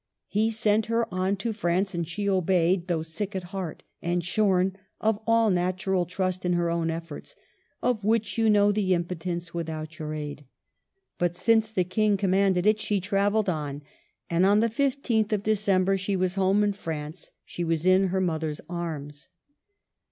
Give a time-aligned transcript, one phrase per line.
[0.25, 4.75] He sent her on to France and she obeyed, though sick at heart and shorn
[4.99, 7.35] of all natural trust in her own efforts,"
[7.83, 10.47] of which you know the impotence without your aid."
[11.19, 13.83] But since the King commanded it, she travelled on,
[14.27, 18.19] and on the 15th of December she was home in France; she was in her
[18.19, 19.29] mother's arms.